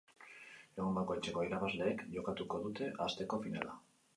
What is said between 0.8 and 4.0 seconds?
bakoitzeko irabazleek jokatuko dute asteko finala.